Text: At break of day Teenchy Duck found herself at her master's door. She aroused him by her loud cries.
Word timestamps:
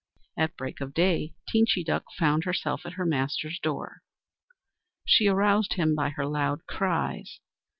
At 0.35 0.57
break 0.57 0.81
of 0.81 0.95
day 0.95 1.35
Teenchy 1.47 1.85
Duck 1.85 2.05
found 2.17 2.45
herself 2.45 2.87
at 2.87 2.93
her 2.93 3.05
master's 3.05 3.59
door. 3.59 4.01
She 5.05 5.27
aroused 5.27 5.73
him 5.73 5.93
by 5.93 6.09
her 6.09 6.25
loud 6.25 6.65
cries. 6.65 7.39